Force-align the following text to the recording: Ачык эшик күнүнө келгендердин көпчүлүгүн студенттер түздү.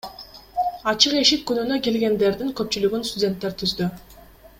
Ачык 0.91 1.13
эшик 1.19 1.43
күнүнө 1.51 1.77
келгендердин 1.87 2.49
көпчүлүгүн 2.61 3.05
студенттер 3.11 3.55
түздү. 3.61 3.91